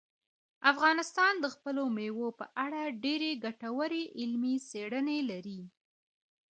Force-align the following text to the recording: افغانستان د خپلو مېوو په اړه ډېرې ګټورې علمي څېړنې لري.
افغانستان 0.71 1.33
د 1.39 1.45
خپلو 1.53 1.83
مېوو 1.95 2.27
په 2.39 2.45
اړه 2.65 2.81
ډېرې 3.03 3.31
ګټورې 3.45 4.03
علمي 4.19 4.55
څېړنې 4.69 5.19
لري. 5.31 5.61